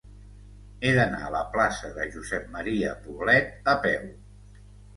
He 0.87 0.93
d'anar 0.99 1.19
a 1.25 1.29
la 1.35 1.41
plaça 1.57 1.93
de 1.99 2.09
Josep 2.17 2.51
M. 2.63 2.65
Poblet 3.07 3.73
a 3.77 3.79
peu. 3.87 4.13